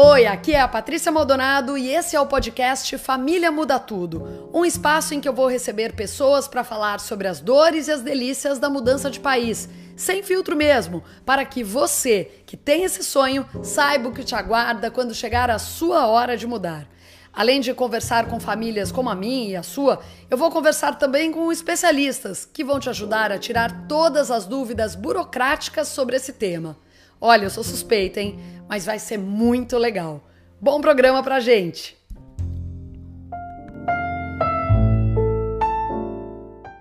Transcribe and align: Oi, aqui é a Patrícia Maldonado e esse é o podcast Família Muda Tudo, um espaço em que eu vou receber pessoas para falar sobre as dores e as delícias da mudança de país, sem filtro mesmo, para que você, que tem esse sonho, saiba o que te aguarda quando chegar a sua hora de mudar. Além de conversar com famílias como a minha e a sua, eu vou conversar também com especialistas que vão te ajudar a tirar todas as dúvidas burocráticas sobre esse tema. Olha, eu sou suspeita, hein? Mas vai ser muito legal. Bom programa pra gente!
Oi, 0.00 0.26
aqui 0.26 0.54
é 0.54 0.60
a 0.60 0.68
Patrícia 0.68 1.10
Maldonado 1.10 1.76
e 1.76 1.92
esse 1.92 2.14
é 2.14 2.20
o 2.20 2.26
podcast 2.26 2.96
Família 2.98 3.50
Muda 3.50 3.80
Tudo, 3.80 4.48
um 4.54 4.64
espaço 4.64 5.12
em 5.12 5.20
que 5.20 5.28
eu 5.28 5.32
vou 5.32 5.48
receber 5.48 5.92
pessoas 5.92 6.46
para 6.46 6.62
falar 6.62 7.00
sobre 7.00 7.26
as 7.26 7.40
dores 7.40 7.88
e 7.88 7.90
as 7.90 8.00
delícias 8.00 8.60
da 8.60 8.70
mudança 8.70 9.10
de 9.10 9.18
país, 9.18 9.68
sem 9.96 10.22
filtro 10.22 10.54
mesmo, 10.54 11.02
para 11.26 11.44
que 11.44 11.64
você, 11.64 12.30
que 12.46 12.56
tem 12.56 12.84
esse 12.84 13.02
sonho, 13.02 13.44
saiba 13.60 14.08
o 14.08 14.12
que 14.12 14.22
te 14.22 14.36
aguarda 14.36 14.88
quando 14.88 15.12
chegar 15.12 15.50
a 15.50 15.58
sua 15.58 16.06
hora 16.06 16.36
de 16.36 16.46
mudar. 16.46 16.86
Além 17.32 17.60
de 17.60 17.74
conversar 17.74 18.28
com 18.28 18.38
famílias 18.38 18.92
como 18.92 19.10
a 19.10 19.16
minha 19.16 19.50
e 19.50 19.56
a 19.56 19.64
sua, 19.64 19.98
eu 20.30 20.38
vou 20.38 20.48
conversar 20.48 20.96
também 20.96 21.32
com 21.32 21.50
especialistas 21.50 22.48
que 22.52 22.62
vão 22.62 22.78
te 22.78 22.88
ajudar 22.88 23.32
a 23.32 23.38
tirar 23.38 23.88
todas 23.88 24.30
as 24.30 24.46
dúvidas 24.46 24.94
burocráticas 24.94 25.88
sobre 25.88 26.14
esse 26.14 26.34
tema. 26.34 26.76
Olha, 27.20 27.44
eu 27.44 27.50
sou 27.50 27.64
suspeita, 27.64 28.20
hein? 28.20 28.38
Mas 28.68 28.86
vai 28.86 28.98
ser 28.98 29.18
muito 29.18 29.76
legal. 29.76 30.22
Bom 30.60 30.80
programa 30.80 31.22
pra 31.22 31.40
gente! 31.40 31.97